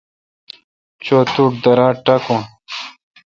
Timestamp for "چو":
1.03-1.17